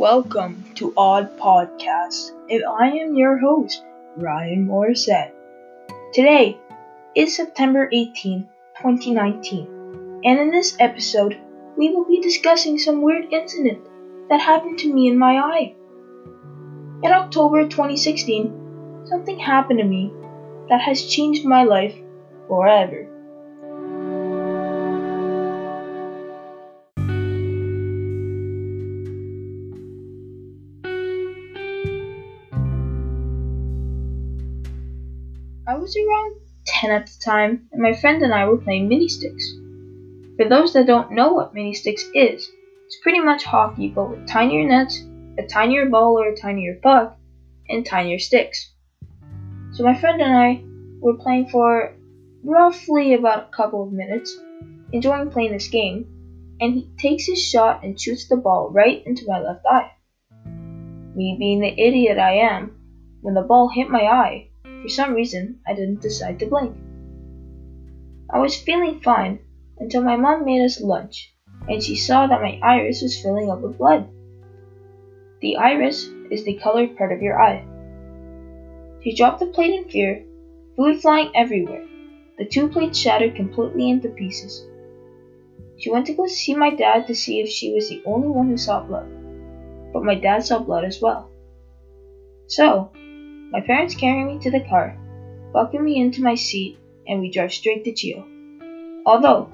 [0.00, 3.84] Welcome to Odd Podcast, and I am your host,
[4.16, 5.32] Ryan Morissette.
[6.14, 6.56] Today
[7.14, 11.38] is September 18, 2019, and in this episode,
[11.76, 13.86] we will be discussing some weird incident
[14.30, 15.74] that happened to me in my eye.
[17.02, 20.10] In October 2016, something happened to me
[20.70, 21.94] that has changed my life
[22.48, 23.06] forever.
[35.80, 39.54] Was around 10 at the time, and my friend and I were playing mini sticks.
[40.36, 42.50] For those that don't know what mini sticks is,
[42.86, 45.02] it's pretty much hockey but with tinier nets,
[45.38, 47.16] a tinier ball or a tinier puck,
[47.68, 48.72] and tinier sticks.
[49.72, 50.62] So my friend and I
[51.00, 51.94] were playing for
[52.44, 54.36] roughly about a couple of minutes,
[54.92, 56.06] enjoying playing this game,
[56.60, 59.92] and he takes his shot and shoots the ball right into my left eye.
[61.14, 62.76] Me being the idiot I am,
[63.22, 64.49] when the ball hit my eye,
[64.82, 66.76] for some reason, I didn't decide to blink.
[68.32, 69.40] I was feeling fine
[69.78, 71.34] until my mom made us lunch
[71.68, 74.08] and she saw that my iris was filling up with blood.
[75.40, 77.64] The iris is the colored part of your eye.
[79.02, 80.24] She dropped the plate in fear,
[80.76, 81.86] food flying everywhere.
[82.38, 84.66] The two plates shattered completely into pieces.
[85.78, 88.48] She went to go see my dad to see if she was the only one
[88.48, 89.08] who saw blood,
[89.92, 91.30] but my dad saw blood as well.
[92.48, 92.90] So,
[93.50, 94.96] my parents carry me to the car,
[95.52, 98.24] buckle me into my seat, and we drive straight to CHEO.
[99.04, 99.50] Although,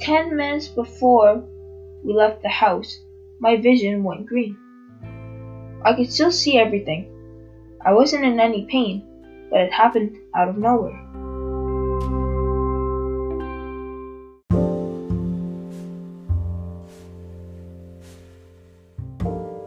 [0.00, 1.42] 10 minutes before
[2.04, 3.00] we left the house,
[3.40, 4.56] my vision went green.
[5.84, 7.08] I could still see everything.
[7.84, 9.02] I wasn't in any pain,
[9.50, 10.98] but it happened out of nowhere.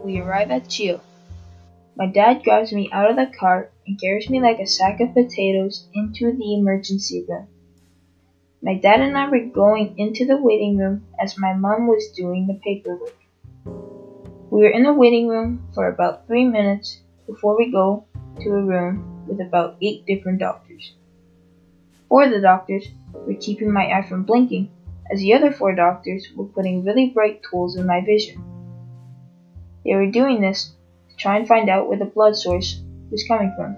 [0.02, 1.00] We arrive at CHEO.
[1.98, 5.14] My dad grabs me out of the car and carries me like a sack of
[5.14, 7.48] potatoes into the emergency room.
[8.60, 12.46] My dad and I were going into the waiting room as my mom was doing
[12.46, 13.16] the paperwork.
[14.50, 18.04] We were in the waiting room for about three minutes before we go
[18.40, 20.92] to a room with about eight different doctors.
[22.10, 24.68] Four of the doctors were keeping my eye from blinking,
[25.10, 28.44] as the other four doctors were putting really bright tools in my vision.
[29.82, 30.75] They were doing this
[31.16, 33.76] try and find out where the blood source was coming from.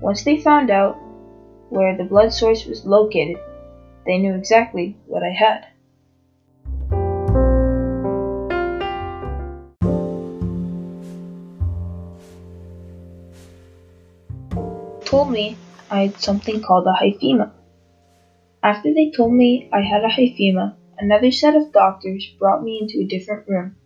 [0.00, 0.96] Once they found out
[1.70, 3.36] where the blood source was located,
[4.06, 5.66] they knew exactly what I had.
[15.04, 15.56] Told me
[15.90, 17.52] I had something called a hyphema.
[18.62, 23.00] After they told me I had a hyphema, another set of doctors brought me into
[23.00, 23.76] a different room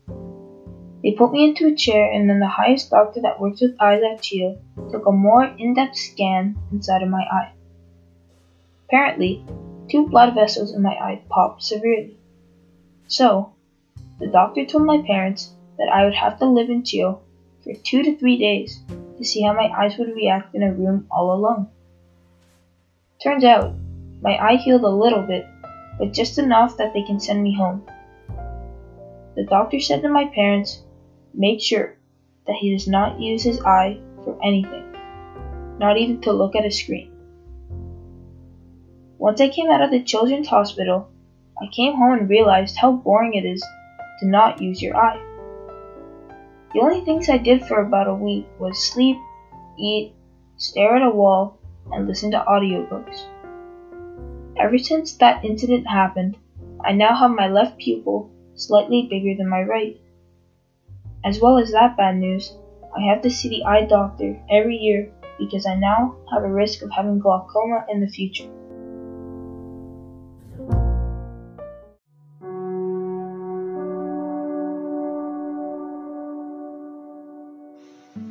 [1.03, 4.03] they put me into a chair, and then the highest doctor that works with eyes
[4.03, 4.59] at CHEO
[4.91, 7.53] took a more in depth scan inside of my eye.
[8.87, 9.45] Apparently,
[9.89, 12.17] two blood vessels in my eye popped severely.
[13.07, 13.53] So,
[14.19, 17.21] the doctor told my parents that I would have to live in CHEO
[17.63, 18.81] for two to three days
[19.19, 21.69] to see how my eyes would react in a room all alone.
[23.23, 23.73] Turns out,
[24.21, 25.47] my eye healed a little bit,
[25.99, 27.83] but just enough that they can send me home.
[29.37, 30.83] The doctor said to my parents
[31.35, 31.97] Make sure
[32.47, 34.93] that he does not use his eye for anything,
[35.79, 37.13] not even to look at a screen.
[39.19, 41.09] Once I came out of the children's hospital,
[41.61, 43.65] I came home and realized how boring it is
[44.21, 45.21] to not use your eye.
[46.73, 49.17] The only things I did for about a week was sleep,
[49.79, 50.13] eat,
[50.57, 51.59] stare at a wall,
[51.91, 53.27] and listen to audiobooks.
[54.57, 56.37] Ever since that incident happened,
[56.85, 60.01] I now have my left pupil slightly bigger than my right.
[61.25, 62.55] As well as that bad news,
[62.97, 66.83] I have to see the eye doctor every year because I now have a risk
[66.83, 68.49] of having glaucoma in the future.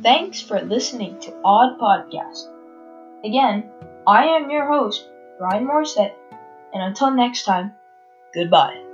[0.02, 2.46] Thanks for listening to Odd Podcast.
[3.24, 3.64] Again,
[4.06, 5.04] I am your host,
[5.40, 6.14] Ryan Morissette,
[6.72, 7.72] and until next time,
[8.32, 8.87] goodbye.